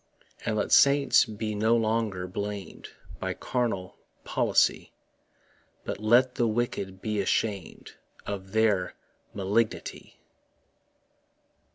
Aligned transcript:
And 0.43 0.55
let 0.55 0.71
saints 0.71 1.25
be 1.25 1.53
no 1.53 1.75
longer 1.75 2.25
blam'd 2.25 2.87
By 3.19 3.35
carnal 3.35 3.97
policy, 4.23 4.93
But 5.83 5.99
let 5.99 6.33
the 6.33 6.47
wicked 6.47 7.03
be 7.03 7.21
asham'd 7.21 7.93
Of 8.25 8.51
their 8.53 8.95
malignity. 9.35 10.19